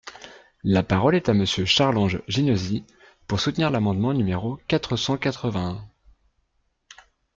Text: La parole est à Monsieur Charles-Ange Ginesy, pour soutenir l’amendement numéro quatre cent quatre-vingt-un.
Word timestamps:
La 0.63 0.81
parole 0.81 1.13
est 1.13 1.29
à 1.29 1.35
Monsieur 1.35 1.63
Charles-Ange 1.63 2.23
Ginesy, 2.27 2.87
pour 3.27 3.39
soutenir 3.39 3.69
l’amendement 3.69 4.15
numéro 4.15 4.57
quatre 4.67 4.95
cent 4.97 5.15
quatre-vingt-un. 5.15 5.87